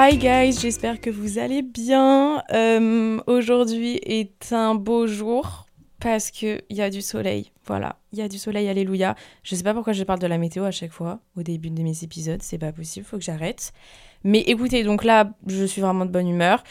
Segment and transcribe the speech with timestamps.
[0.00, 2.44] Hi guys, j'espère que vous allez bien.
[2.52, 5.66] Euh, Aujourd'hui est un beau jour
[5.98, 7.50] parce qu'il y a du soleil.
[7.66, 9.16] Voilà, il y a du soleil, alléluia.
[9.42, 11.82] Je sais pas pourquoi je parle de la météo à chaque fois au début de
[11.82, 13.72] mes épisodes, c'est pas possible, faut que j'arrête.
[14.22, 16.62] Mais écoutez, donc là, je suis vraiment de bonne humeur.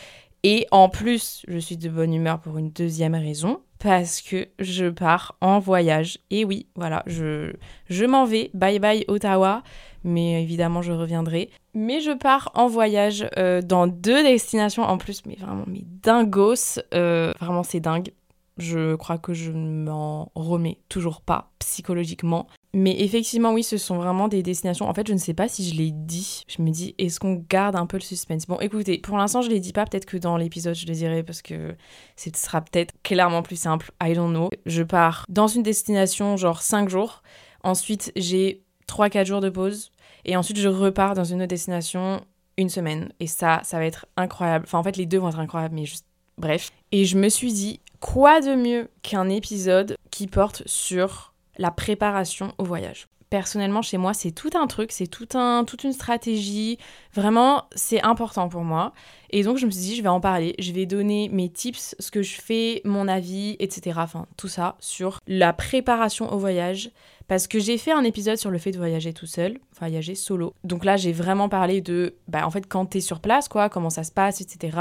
[0.43, 4.85] Et en plus, je suis de bonne humeur pour une deuxième raison, parce que je
[4.85, 6.19] pars en voyage.
[6.29, 7.51] Et oui, voilà, je,
[7.89, 8.51] je m'en vais.
[8.53, 9.63] Bye bye Ottawa
[10.07, 11.49] mais évidemment je reviendrai.
[11.73, 16.79] Mais je pars en voyage euh, dans deux destinations en plus, mais vraiment, mais dingos,
[16.93, 18.11] euh, vraiment c'est dingue.
[18.57, 22.47] Je crois que je m'en remets toujours pas psychologiquement.
[22.73, 24.89] Mais effectivement, oui, ce sont vraiment des destinations.
[24.89, 26.43] En fait, je ne sais pas si je l'ai dit.
[26.47, 28.47] Je me dis, est-ce qu'on garde un peu le suspense?
[28.47, 29.85] Bon, écoutez, pour l'instant, je ne les dis pas.
[29.85, 31.75] Peut-être que dans l'épisode, je les dirai parce que
[32.15, 33.91] ce sera peut-être clairement plus simple.
[34.01, 34.49] I don't know.
[34.65, 37.21] Je pars dans une destination, genre 5 jours.
[37.63, 39.91] Ensuite, j'ai 3-4 jours de pause.
[40.27, 42.21] Et ensuite, je repars dans une autre destination
[42.57, 43.11] une semaine.
[43.19, 44.65] Et ça, ça va être incroyable.
[44.67, 46.05] Enfin, en fait, les deux vont être incroyables, mais juste.
[46.37, 46.69] Bref.
[46.91, 52.53] Et je me suis dit, quoi de mieux qu'un épisode qui porte sur la préparation
[52.57, 53.07] au voyage?
[53.29, 56.77] Personnellement, chez moi, c'est tout un truc, c'est tout un, toute une stratégie.
[57.13, 58.93] Vraiment, c'est important pour moi.
[59.31, 60.55] Et donc, je me suis dit, je vais en parler.
[60.59, 63.99] Je vais donner mes tips, ce que je fais, mon avis, etc.
[64.01, 66.91] Enfin, tout ça sur la préparation au voyage
[67.27, 70.53] parce que j'ai fait un épisode sur le fait de voyager tout seul, voyager solo.
[70.63, 73.89] Donc là, j'ai vraiment parlé de, bah, en fait, quand t'es sur place, quoi, comment
[73.89, 74.77] ça se passe, etc.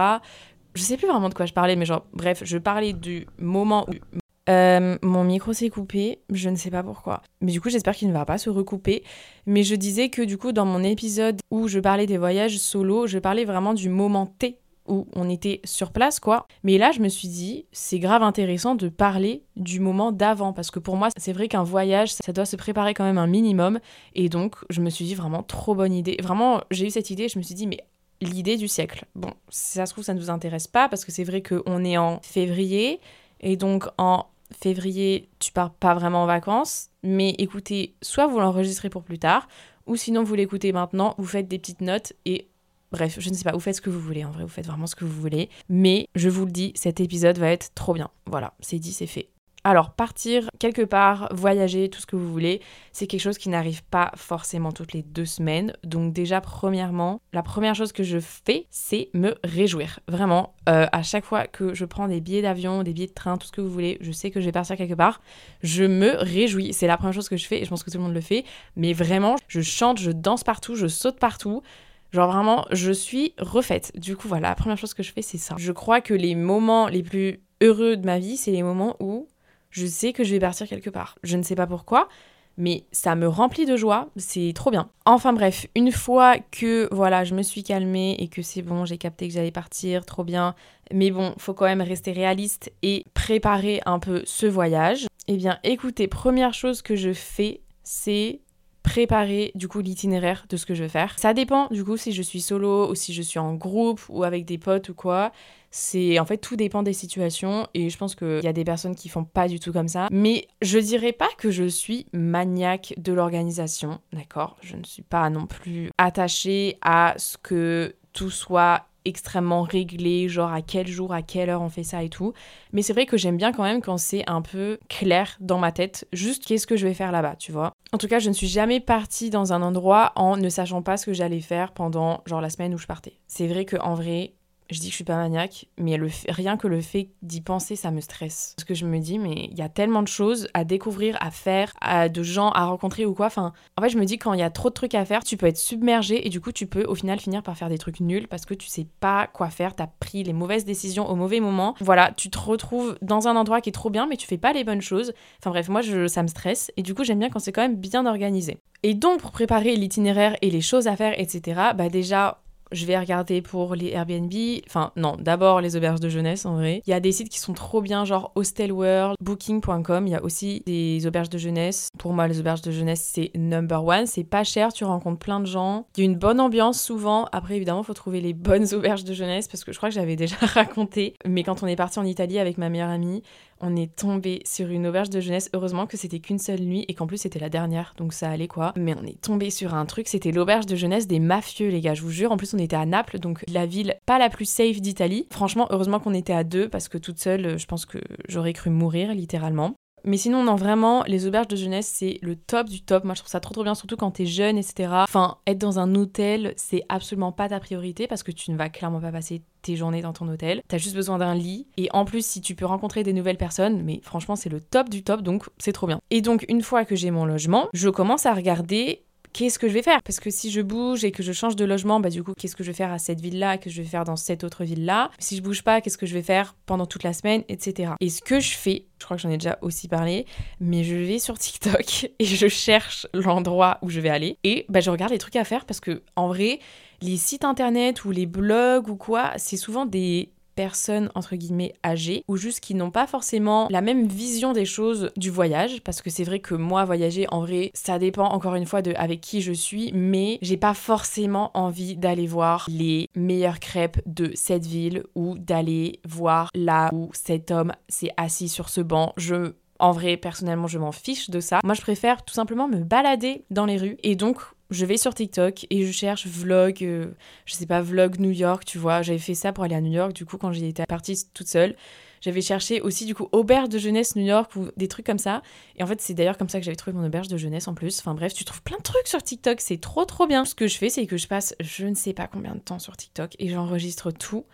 [0.75, 3.87] Je sais plus vraiment de quoi je parlais, mais genre, bref, je parlais du moment
[3.89, 4.19] où
[4.49, 7.23] euh, mon micro s'est coupé, je ne sais pas pourquoi.
[7.41, 9.03] Mais du coup, j'espère qu'il ne va pas se recouper.
[9.47, 13.06] Mais je disais que du coup, dans mon épisode où je parlais des voyages solo,
[13.06, 14.59] je parlais vraiment du moment T
[14.89, 16.47] où on était sur place, quoi.
[16.63, 20.71] Mais là, je me suis dit, c'est grave intéressant de parler du moment d'avant, parce
[20.71, 23.79] que pour moi, c'est vrai qu'un voyage, ça doit se préparer quand même un minimum.
[24.15, 26.17] Et donc, je me suis dit vraiment trop bonne idée.
[26.23, 27.79] Vraiment, j'ai eu cette idée, je me suis dit, mais
[28.21, 29.05] l'idée du siècle.
[29.15, 31.99] Bon, ça se trouve, ça ne vous intéresse pas, parce que c'est vrai qu'on est
[31.99, 33.01] en février,
[33.41, 38.91] et donc en février, tu pars pas vraiment en vacances, mais écoutez, soit vous l'enregistrez
[38.91, 39.49] pour plus tard,
[39.87, 42.49] ou sinon vous l'écoutez maintenant, vous faites des petites notes et
[42.93, 44.67] Bref, je ne sais pas, vous faites ce que vous voulez, en vrai, vous faites
[44.67, 45.49] vraiment ce que vous voulez.
[45.69, 48.11] Mais je vous le dis, cet épisode va être trop bien.
[48.27, 49.29] Voilà, c'est dit, c'est fait.
[49.67, 52.61] Alors, partir quelque part, voyager, tout ce que vous voulez,
[52.93, 55.73] c'est quelque chose qui n'arrive pas forcément toutes les deux semaines.
[55.83, 59.99] Donc déjà, premièrement, la première chose que je fais, c'est me réjouir.
[60.07, 63.39] Vraiment, euh, à chaque fois que je prends des billets d'avion, des billets de train,
[63.39, 65.21] tout ce que vous voulez, je sais que je vais partir quelque part,
[65.65, 66.73] je me réjouis.
[66.73, 68.21] C'est la première chose que je fais et je pense que tout le monde le
[68.21, 68.44] fait.
[68.77, 71.65] Mais vraiment, je chante, je danse partout, je saute partout.
[72.12, 73.93] Genre vraiment, je suis refaite.
[73.99, 75.55] Du coup, voilà, la première chose que je fais, c'est ça.
[75.58, 79.29] Je crois que les moments les plus heureux de ma vie, c'est les moments où
[79.70, 81.19] je sais que je vais partir quelque part.
[81.23, 82.08] Je ne sais pas pourquoi,
[82.56, 84.88] mais ça me remplit de joie, c'est trop bien.
[85.05, 88.99] Enfin bref, une fois que voilà, je me suis calmée et que c'est bon, j'ai
[88.99, 90.55] capté que j'allais partir, trop bien.
[90.93, 95.06] Mais bon, faut quand même rester réaliste et préparer un peu ce voyage.
[95.29, 98.41] Eh bien, écoutez, première chose que je fais, c'est
[98.87, 101.19] préparer du coup l'itinéraire de ce que je vais faire.
[101.19, 104.23] Ça dépend du coup si je suis solo ou si je suis en groupe ou
[104.23, 105.33] avec des potes ou quoi.
[105.73, 108.94] C'est en fait tout dépend des situations et je pense qu'il y a des personnes
[108.94, 110.06] qui font pas du tout comme ça.
[110.12, 114.56] Mais je dirais pas que je suis maniaque de l'organisation, d'accord?
[114.62, 120.53] Je ne suis pas non plus attachée à ce que tout soit extrêmement réglé, genre
[120.53, 122.32] à quel jour, à quelle heure on fait ça et tout.
[122.73, 125.73] Mais c'est vrai que j'aime bien quand même quand c'est un peu clair dans ma
[125.73, 127.73] tête, juste qu'est-ce que je vais faire là-bas, tu vois.
[127.93, 130.97] En tout cas, je ne suis jamais partie dans un endroit en ne sachant pas
[130.97, 133.14] ce que j'allais faire pendant genre la semaine où je partais.
[133.26, 134.35] C'est vrai que en vrai,
[134.71, 135.99] je dis que je suis pas maniaque, mais
[136.29, 138.55] rien que le fait d'y penser, ça me stresse.
[138.57, 141.31] Parce que je me dis, mais il y a tellement de choses à découvrir, à
[141.31, 143.27] faire, à, de gens à rencontrer ou quoi.
[143.27, 145.25] Enfin, en fait, je me dis, quand il y a trop de trucs à faire,
[145.25, 147.79] tu peux être submergé et du coup, tu peux au final finir par faire des
[147.79, 151.15] trucs nuls parce que tu sais pas quoi faire, t'as pris les mauvaises décisions au
[151.15, 151.75] mauvais moment.
[151.81, 154.53] Voilà, tu te retrouves dans un endroit qui est trop bien, mais tu fais pas
[154.53, 155.13] les bonnes choses.
[155.41, 157.63] Enfin bref, moi, je, ça me stresse et du coup, j'aime bien quand c'est quand
[157.63, 158.59] même bien organisé.
[158.83, 162.41] Et donc, pour préparer l'itinéraire et les choses à faire, etc., bah déjà,
[162.73, 164.33] je vais regarder pour les Airbnb.
[164.67, 166.83] Enfin, non, d'abord les auberges de jeunesse en vrai.
[166.87, 170.07] Il y a des sites qui sont trop bien, genre Hostel World, Booking.com.
[170.07, 171.91] Il y a aussi des auberges de jeunesse.
[171.99, 174.07] Pour moi, les auberges de jeunesse, c'est number one.
[174.07, 175.87] C'est pas cher, tu rencontres plein de gens.
[175.97, 177.27] Il y a une bonne ambiance souvent.
[177.33, 180.17] Après, évidemment, faut trouver les bonnes auberges de jeunesse parce que je crois que j'avais
[180.17, 181.15] déjà raconté.
[181.25, 183.23] Mais quand on est parti en Italie avec ma meilleure amie,
[183.61, 185.50] on est tombé sur une auberge de jeunesse.
[185.55, 188.49] Heureusement que c'était qu'une seule nuit et qu'en plus c'était la dernière, donc ça allait
[188.49, 188.73] quoi.
[188.76, 191.94] Mais on est tombé sur un truc, c'était l'auberge de jeunesse des mafieux, les gars,
[191.94, 192.32] je vous jure.
[192.32, 195.26] En plus, on était à Naples, donc la ville pas la plus safe d'Italie.
[195.31, 197.99] Franchement, heureusement qu'on était à deux parce que toute seule, je pense que
[198.29, 199.75] j'aurais cru mourir littéralement.
[200.04, 203.04] Mais sinon, non, vraiment, les auberges de jeunesse, c'est le top du top.
[203.04, 204.88] Moi, je trouve ça trop trop bien, surtout quand t'es jeune, etc.
[205.02, 208.69] Enfin, être dans un hôtel, c'est absolument pas ta priorité parce que tu ne vas
[208.69, 210.62] clairement pas passer tes journées dans ton hôtel.
[210.69, 211.66] T'as juste besoin d'un lit.
[211.76, 214.88] Et en plus, si tu peux rencontrer des nouvelles personnes, mais franchement, c'est le top
[214.88, 216.00] du top, donc c'est trop bien.
[216.10, 219.02] Et donc, une fois que j'ai mon logement, je commence à regarder
[219.37, 220.03] qu'est-ce que je vais faire?
[220.03, 222.56] Parce que si je bouge et que je change de logement, bah du coup, qu'est-ce
[222.56, 225.11] que je vais faire à cette ville-là, que je vais faire dans cette autre ville-là?
[225.19, 227.93] Si je bouge pas, qu'est-ce que je vais faire pendant toute la semaine, etc.
[228.00, 230.25] Et ce que je fais, je crois que j'en ai déjà aussi parlé,
[230.59, 234.38] mais je vais sur TikTok et je cherche l'endroit où je vais aller.
[234.43, 236.59] Et bah je regarde les trucs à faire parce que en vrai,
[237.03, 242.25] les sites internet ou les blogs ou quoi, c'est souvent des personnes entre guillemets âgées
[242.26, 246.11] ou juste qui n'ont pas forcément la même vision des choses du voyage parce que
[246.11, 249.43] c'est vrai que moi voyager en vrai ça dépend encore une fois de avec qui
[249.43, 255.05] je suis mais j'ai pas forcément envie d'aller voir les meilleures crêpes de cette ville
[255.14, 260.17] ou d'aller voir là où cet homme s'est assis sur ce banc je en vrai,
[260.17, 261.61] personnellement, je m'en fiche de ça.
[261.64, 263.99] Moi, je préfère tout simplement me balader dans les rues.
[264.03, 264.41] Et donc,
[264.71, 267.07] je vais sur TikTok et je cherche vlog, euh,
[267.45, 269.03] je sais pas, vlog New York, tu vois.
[269.03, 271.77] J'avais fait ça pour aller à New York, du coup, quand j'étais partie toute seule.
[272.21, 275.43] J'avais cherché aussi, du coup, auberge de jeunesse New York ou des trucs comme ça.
[275.77, 277.75] Et en fait, c'est d'ailleurs comme ça que j'avais trouvé mon auberge de jeunesse en
[277.75, 278.01] plus.
[278.01, 280.45] Enfin bref, tu trouves plein de trucs sur TikTok, c'est trop trop bien.
[280.45, 282.79] Ce que je fais, c'est que je passe je ne sais pas combien de temps
[282.79, 284.45] sur TikTok et j'enregistre tout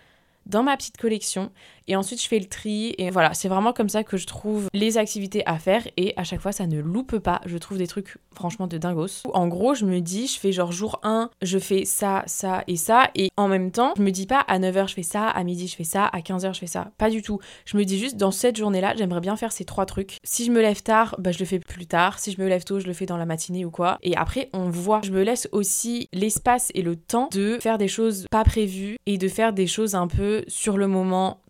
[0.47, 1.51] dans ma petite collection.
[1.89, 2.95] Et ensuite je fais le tri.
[2.99, 5.87] Et voilà c'est vraiment comme ça que je trouve les activités à faire.
[5.97, 7.41] Et à chaque fois ça ne loupe pas.
[7.47, 9.23] Je trouve des trucs franchement de dingos.
[9.33, 12.77] En gros je me dis je fais genre jour 1 je fais ça ça et
[12.77, 13.11] ça.
[13.15, 15.67] Et en même temps je me dis pas à 9h je fais ça à midi
[15.67, 16.93] je fais ça à 15h je fais ça.
[16.99, 17.41] Pas du tout.
[17.65, 20.19] Je me dis juste dans cette journée là j'aimerais bien faire ces trois trucs.
[20.25, 22.19] Si je me lève tard bah je le fais plus tard.
[22.19, 23.99] Si je me lève tôt je le fais dans la matinée ou quoi.
[24.03, 25.01] Et après on voit.
[25.05, 29.19] Je me laisse aussi l'espace et le temps de faire des choses pas prévues et
[29.19, 31.43] de faire des choses un peu sur le moment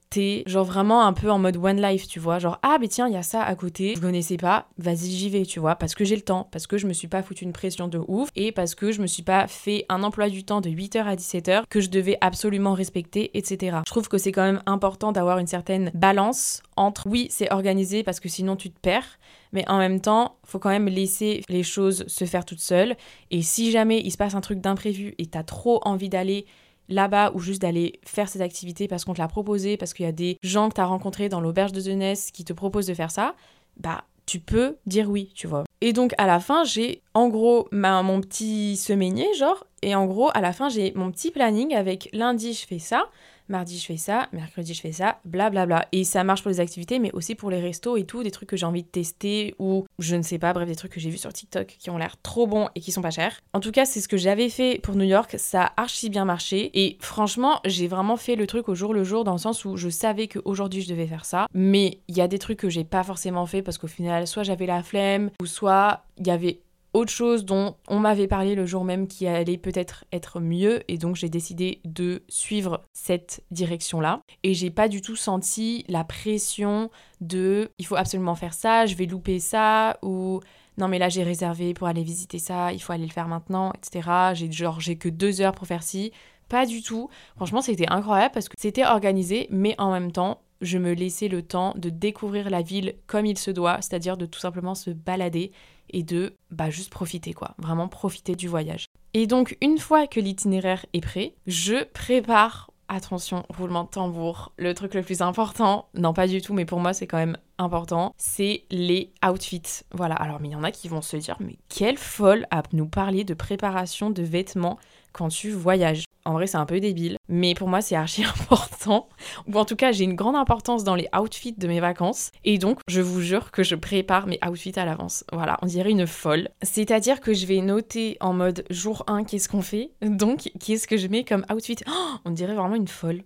[0.47, 2.39] genre vraiment un peu en mode one life, tu vois.
[2.39, 5.31] Genre, ah, mais tiens, il y a ça à côté, je connaissais pas, vas-y, j'y
[5.31, 5.77] vais, tu vois.
[5.77, 8.01] Parce que j'ai le temps, parce que je me suis pas foutu une pression de
[8.09, 11.05] ouf et parce que je me suis pas fait un emploi du temps de 8h
[11.05, 13.79] à 17h que je devais absolument respecter, etc.
[13.87, 18.03] Je trouve que c'est quand même important d'avoir une certaine balance entre, oui, c'est organisé
[18.03, 19.19] parce que sinon tu te perds,
[19.53, 22.97] mais en même temps, faut quand même laisser les choses se faire toutes seules.
[23.31, 26.47] Et si jamais il se passe un truc d'imprévu et t'as trop envie d'aller
[26.93, 30.09] là-bas ou juste d'aller faire cette activité parce qu'on te l'a proposé, parce qu'il y
[30.09, 32.95] a des gens que tu as rencontrés dans l'auberge de jeunesse qui te proposent de
[32.95, 33.35] faire ça,
[33.79, 35.65] bah tu peux dire oui, tu vois.
[35.81, 40.07] Et donc à la fin, j'ai en gros ma, mon petit semainier, genre, et en
[40.07, 43.09] gros à la fin, j'ai mon petit planning avec lundi je fais ça,
[43.49, 45.67] mardi je fais ça, mercredi je fais ça, blablabla.
[45.67, 45.89] Bla bla.
[45.93, 48.49] Et ça marche pour les activités, mais aussi pour les restos et tout, des trucs
[48.49, 51.11] que j'ai envie de tester ou je ne sais pas, bref, des trucs que j'ai
[51.11, 53.41] vus sur TikTok qui ont l'air trop bons et qui sont pas chers.
[53.53, 56.25] En tout cas, c'est ce que j'avais fait pour New York, ça a archi bien
[56.25, 59.65] marché et franchement, j'ai vraiment fait le truc au jour le jour dans le sens
[59.65, 62.69] où je savais qu'aujourd'hui je devais faire ça, mais il y a des trucs que
[62.69, 66.31] j'ai pas forcément fait parce qu'au final, soit j'avais la flemme ou soit il y
[66.31, 66.61] avait
[66.93, 70.99] autre chose dont on m'avait parlé le jour même qui allait peut-être être mieux et
[70.99, 76.91] donc j'ai décidé de suivre cette direction-là et j'ai pas du tout senti la pression
[77.21, 80.41] de il faut absolument faire ça, je vais louper ça ou
[80.79, 83.73] non mais là j'ai réservé pour aller visiter ça, il faut aller le faire maintenant,
[83.73, 84.09] etc.
[84.35, 86.13] J'ai genre j'ai que deux heures pour faire ci.
[86.49, 87.09] Pas du tout.
[87.37, 91.43] Franchement, c'était incroyable parce que c'était organisé, mais en même temps, je me laissais le
[91.43, 95.53] temps de découvrir la ville comme il se doit, c'est-à-dire de tout simplement se balader
[95.93, 98.87] et de bah juste profiter quoi, vraiment profiter du voyage.
[99.15, 104.75] Et donc une fois que l'itinéraire est prêt, je prépare attention, roulement de tambour, le
[104.75, 108.13] truc le plus important, non pas du tout, mais pour moi c'est quand même important,
[108.17, 109.83] c'est les outfits.
[109.93, 112.63] Voilà, alors mais il y en a qui vont se dire, mais quelle folle à
[112.73, 114.79] nous parler de préparation de vêtements
[115.13, 116.05] quand tu voyages.
[116.25, 119.09] En vrai, c'est un peu débile, mais pour moi, c'est archi important.
[119.49, 122.31] Ou en tout cas, j'ai une grande importance dans les outfits de mes vacances.
[122.45, 125.25] Et donc, je vous jure que je prépare mes outfits à l'avance.
[125.33, 126.49] Voilà, on dirait une folle.
[126.63, 129.91] C'est-à-dire que je vais noter en mode jour 1, qu'est-ce qu'on fait?
[130.01, 131.77] Donc, qu'est-ce que je mets comme outfit?
[131.89, 133.23] Oh, On dirait vraiment une folle.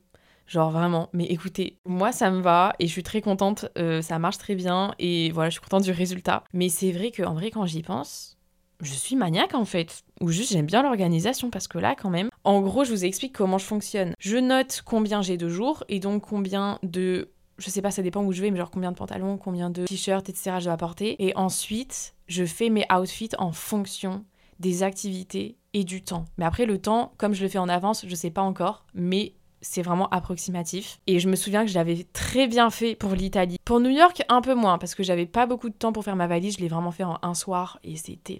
[0.46, 4.20] Genre vraiment, mais écoutez, moi ça me va et je suis très contente, euh, ça
[4.20, 6.44] marche très bien et voilà, je suis contente du résultat.
[6.52, 8.35] Mais c'est vrai qu'en vrai, quand j'y pense,
[8.80, 12.30] je suis maniaque en fait, ou juste j'aime bien l'organisation parce que là quand même,
[12.44, 14.14] en gros je vous explique comment je fonctionne.
[14.18, 18.24] Je note combien j'ai de jours et donc combien de, je sais pas ça dépend
[18.24, 20.56] où je vais, mais genre combien de pantalons, combien de t-shirts, etc.
[20.58, 21.16] je dois apporter.
[21.24, 24.24] Et ensuite je fais mes outfits en fonction
[24.60, 26.24] des activités et du temps.
[26.38, 29.34] Mais après le temps, comme je le fais en avance, je sais pas encore, mais
[29.60, 31.00] c'est vraiment approximatif.
[31.06, 33.58] Et je me souviens que je l'avais très bien fait pour l'Italie.
[33.64, 36.16] Pour New York, un peu moins, parce que j'avais pas beaucoup de temps pour faire
[36.16, 36.56] ma valise.
[36.56, 38.38] Je l'ai vraiment fait en un soir et c'était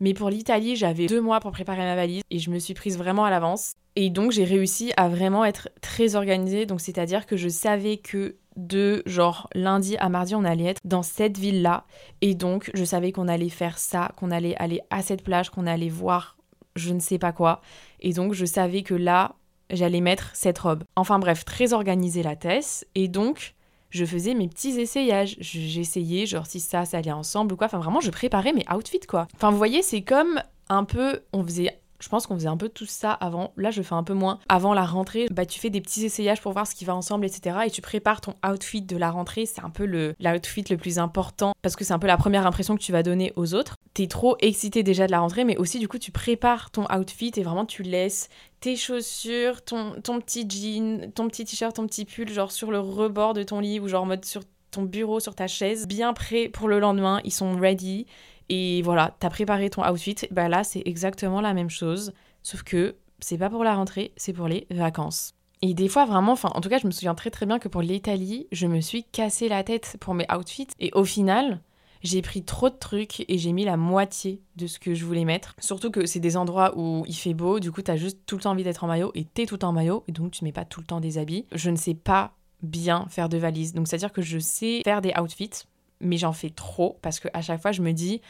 [0.00, 2.96] Mais pour l'Italie, j'avais deux mois pour préparer ma valise et je me suis prise
[2.96, 3.72] vraiment à l'avance.
[3.96, 6.66] Et donc j'ai réussi à vraiment être très organisée.
[6.66, 11.04] Donc c'est-à-dire que je savais que de genre lundi à mardi on allait être dans
[11.04, 11.84] cette ville là
[12.22, 15.66] et donc je savais qu'on allait faire ça, qu'on allait aller à cette plage, qu'on
[15.66, 16.36] allait voir
[16.74, 17.60] je ne sais pas quoi
[18.00, 19.36] et donc je savais que là
[19.70, 20.82] j'allais mettre cette robe.
[20.96, 23.54] Enfin bref, très organisée la thèse et donc
[23.90, 25.36] je faisais mes petits essayages.
[25.40, 27.66] J'essayais, genre si ça, ça allait ensemble ou quoi.
[27.66, 29.26] Enfin, vraiment, je préparais mes outfits, quoi.
[29.34, 31.20] Enfin, vous voyez, c'est comme un peu.
[31.32, 33.52] On faisait je pense qu'on faisait un peu tout ça avant.
[33.56, 34.38] Là, je fais un peu moins.
[34.48, 37.26] Avant la rentrée, bah, tu fais des petits essayages pour voir ce qui va ensemble,
[37.26, 37.58] etc.
[37.66, 39.46] Et tu prépares ton outfit de la rentrée.
[39.46, 42.46] C'est un peu le l'outfit le plus important parce que c'est un peu la première
[42.46, 43.74] impression que tu vas donner aux autres.
[43.98, 47.32] T'es trop excité déjà de la rentrée, mais aussi du coup, tu prépares ton outfit
[47.34, 48.28] et vraiment tu laisses
[48.60, 52.78] tes chaussures, ton, ton petit jean, ton petit t-shirt, ton petit pull, genre sur le
[52.78, 56.12] rebord de ton lit ou genre en mode sur ton bureau, sur ta chaise, bien
[56.12, 57.20] prêt pour le lendemain.
[57.24, 58.06] Ils sont ready.
[58.48, 62.12] Et voilà, t'as préparé ton outfit, bah là c'est exactement la même chose,
[62.44, 65.34] sauf que c'est pas pour la rentrée, c'est pour les vacances.
[65.60, 67.66] Et des fois vraiment, enfin en tout cas je me souviens très très bien que
[67.66, 71.60] pour l'Italie, je me suis cassé la tête pour mes outfits et au final
[72.02, 75.24] j'ai pris trop de trucs et j'ai mis la moitié de ce que je voulais
[75.24, 75.54] mettre.
[75.58, 78.42] Surtout que c'est des endroits où il fait beau, du coup t'as juste tout le
[78.42, 80.52] temps envie d'être en maillot et t'es tout le temps en maillot donc tu mets
[80.52, 81.46] pas tout le temps des habits.
[81.52, 84.82] Je ne sais pas bien faire de valise, donc c'est à dire que je sais
[84.84, 85.64] faire des outfits
[86.00, 88.20] mais j'en fais trop parce que à chaque fois je me dis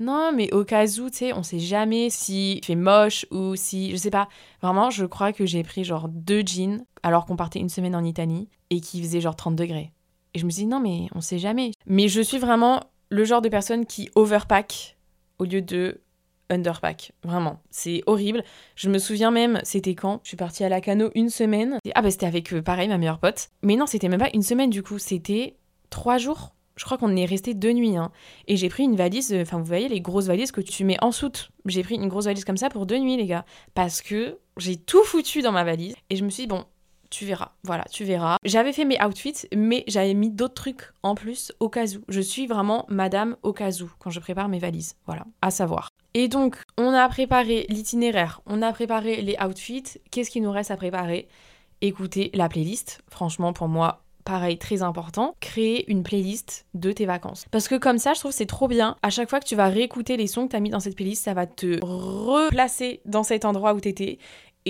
[0.00, 3.90] non mais au cas où tu sais on sait jamais si fait moche ou si
[3.90, 4.28] je sais pas
[4.62, 8.04] vraiment je crois que j'ai pris genre deux jeans alors qu'on partait une semaine en
[8.04, 9.92] Italie et qui faisait genre 30 degrés
[10.34, 13.24] et je me suis dit non mais on sait jamais mais je suis vraiment le
[13.24, 14.96] genre de personne qui overpack
[15.38, 16.00] au lieu de
[16.50, 17.12] underpack.
[17.22, 18.42] Vraiment, c'est horrible.
[18.74, 21.78] Je me souviens même, c'était quand Je suis partie à la cano une semaine.
[21.94, 23.50] Ah bah c'était avec, euh, pareil, ma meilleure pote.
[23.62, 25.56] Mais non, c'était même pas une semaine du coup, c'était
[25.90, 27.96] trois jours je crois qu'on est resté deux nuits.
[27.96, 28.10] Hein.
[28.46, 30.96] Et j'ai pris une valise, euh, enfin vous voyez les grosses valises que tu mets
[31.02, 31.50] en soute.
[31.66, 33.44] J'ai pris une grosse valise comme ça pour deux nuits les gars.
[33.74, 35.94] Parce que j'ai tout foutu dans ma valise.
[36.08, 36.64] Et je me suis dit, bon,
[37.10, 37.52] tu verras.
[37.64, 38.36] Voilà, tu verras.
[38.44, 42.00] J'avais fait mes outfits, mais j'avais mis d'autres trucs en plus au cas où.
[42.08, 44.96] Je suis vraiment madame au cas où quand je prépare mes valises.
[45.06, 45.90] Voilà, à savoir.
[46.14, 49.84] Et donc, on a préparé l'itinéraire, on a préparé les outfits.
[50.10, 51.28] Qu'est-ce qu'il nous reste à préparer?
[51.80, 53.00] Écoutez la playlist.
[53.08, 57.46] Franchement, pour moi, pareil, très important, créer une playlist de tes vacances.
[57.50, 58.96] Parce que comme ça, je trouve c'est trop bien.
[59.02, 60.96] À chaque fois que tu vas réécouter les sons que tu as mis dans cette
[60.96, 64.18] playlist, ça va te replacer dans cet endroit où tu étais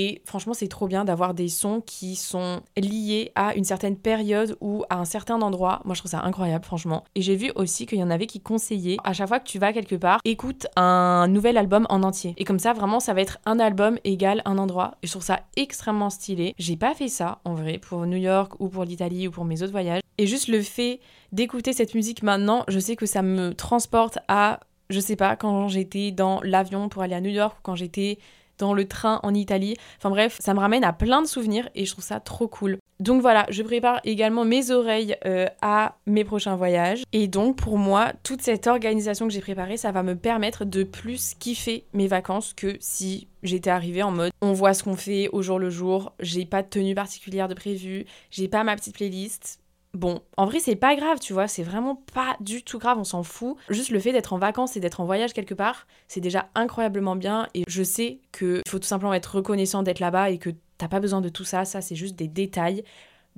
[0.00, 4.56] et franchement, c'est trop bien d'avoir des sons qui sont liés à une certaine période
[4.60, 5.80] ou à un certain endroit.
[5.84, 7.02] Moi, je trouve ça incroyable, franchement.
[7.16, 9.58] Et j'ai vu aussi qu'il y en avait qui conseillaient, à chaque fois que tu
[9.58, 12.34] vas quelque part, écoute un nouvel album en entier.
[12.36, 14.94] Et comme ça, vraiment, ça va être un album égal un endroit.
[15.02, 16.54] Et je trouve ça extrêmement stylé.
[16.60, 19.64] J'ai pas fait ça, en vrai, pour New York ou pour l'Italie ou pour mes
[19.64, 20.02] autres voyages.
[20.16, 21.00] Et juste le fait
[21.32, 25.68] d'écouter cette musique maintenant, je sais que ça me transporte à je sais pas, quand
[25.68, 28.18] j'étais dans l'avion pour aller à New York ou quand j'étais
[28.58, 29.76] dans le train en Italie.
[29.98, 32.78] Enfin bref, ça me ramène à plein de souvenirs et je trouve ça trop cool.
[33.00, 37.04] Donc voilà, je prépare également mes oreilles euh, à mes prochains voyages.
[37.12, 40.82] Et donc pour moi, toute cette organisation que j'ai préparée, ça va me permettre de
[40.82, 45.28] plus kiffer mes vacances que si j'étais arrivée en mode on voit ce qu'on fait
[45.32, 48.96] au jour le jour, j'ai pas de tenue particulière de prévu, j'ai pas ma petite
[48.96, 49.60] playlist
[49.94, 53.04] Bon, en vrai, c'est pas grave, tu vois, c'est vraiment pas du tout grave, on
[53.04, 53.56] s'en fout.
[53.70, 57.16] Juste le fait d'être en vacances et d'être en voyage quelque part, c'est déjà incroyablement
[57.16, 57.48] bien.
[57.54, 61.00] Et je sais qu'il faut tout simplement être reconnaissant d'être là-bas et que t'as pas
[61.00, 62.84] besoin de tout ça, ça c'est juste des détails.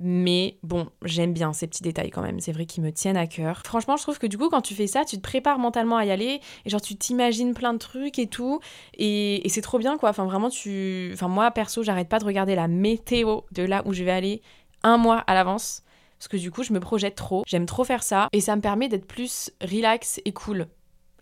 [0.03, 3.27] Mais bon, j'aime bien ces petits détails quand même, c'est vrai qu'ils me tiennent à
[3.27, 3.61] cœur.
[3.63, 6.05] Franchement, je trouve que du coup, quand tu fais ça, tu te prépares mentalement à
[6.05, 8.59] y aller, et genre tu t'imagines plein de trucs et tout,
[8.95, 10.09] et, et c'est trop bien quoi.
[10.09, 11.11] Enfin, vraiment, tu.
[11.13, 14.41] Enfin, moi perso, j'arrête pas de regarder la météo de là où je vais aller
[14.83, 15.83] un mois à l'avance
[16.21, 17.41] parce que du coup, je me projette trop.
[17.47, 18.29] J'aime trop faire ça.
[18.31, 20.67] Et ça me permet d'être plus relax et cool.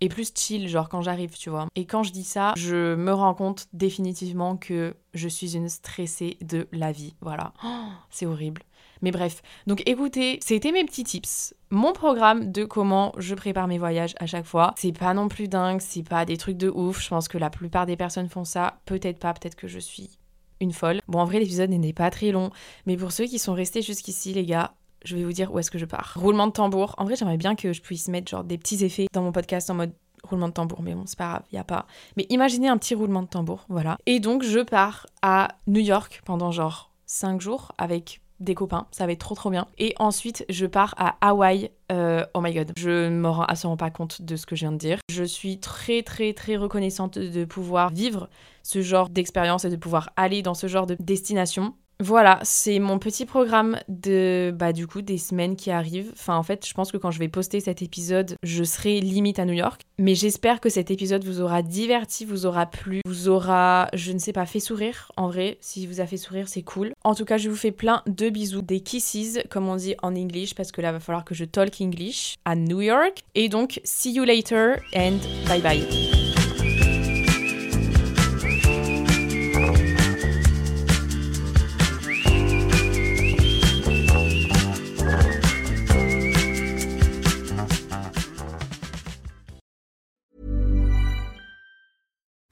[0.02, 1.68] Et plus chill, genre quand j'arrive, tu vois.
[1.78, 6.36] Et quand je dis ça, je me rends compte définitivement que je suis une stressée
[6.42, 7.16] de la vie.
[7.22, 7.54] Voilà.
[7.64, 8.62] Oh, c'est horrible.
[9.02, 11.56] Mais bref, donc écoutez, c'était mes petits tips.
[11.70, 14.74] Mon programme de comment je prépare mes voyages à chaque fois.
[14.76, 17.02] C'est pas non plus dingue, c'est pas des trucs de ouf.
[17.02, 18.82] Je pense que la plupart des personnes font ça.
[18.84, 20.20] Peut-être pas, peut-être que je suis
[20.60, 21.00] une folle.
[21.08, 22.52] Bon, en vrai, l'épisode n'est pas très long,
[22.86, 25.72] mais pour ceux qui sont restés jusqu'ici, les gars, je vais vous dire où est-ce
[25.72, 26.14] que je pars.
[26.16, 26.96] Roulement de tambour.
[26.98, 29.70] En vrai, j'aimerais bien que je puisse mettre genre des petits effets dans mon podcast
[29.70, 29.92] en mode
[30.24, 31.86] roulement de tambour, mais bon, c'est pas grave, y a pas.
[32.18, 33.98] Mais imaginez un petit roulement de tambour, voilà.
[34.06, 39.06] Et donc, je pars à New York pendant genre 5 jours avec des copains, ça
[39.06, 39.68] va être trop trop bien.
[39.78, 41.72] Et ensuite, je pars à Hawaï.
[41.92, 44.62] Euh, oh my god, je ne me rends absolument pas compte de ce que je
[44.62, 45.00] viens de dire.
[45.10, 48.30] Je suis très très très reconnaissante de pouvoir vivre
[48.64, 51.74] ce genre d'expérience et de pouvoir aller dans ce genre de destination.
[52.02, 56.12] Voilà, c'est mon petit programme de bah du coup des semaines qui arrivent.
[56.14, 59.38] Enfin en fait, je pense que quand je vais poster cet épisode, je serai limite
[59.38, 63.28] à New York, mais j'espère que cet épisode vous aura diverti, vous aura plu, vous
[63.28, 65.12] aura, je ne sais pas, fait sourire.
[65.18, 66.94] En vrai, si vous a fait sourire, c'est cool.
[67.04, 70.16] En tout cas, je vous fais plein de bisous, des kisses comme on dit en
[70.16, 73.82] English parce que là va falloir que je talk English à New York et donc
[73.84, 76.29] see you later and bye bye.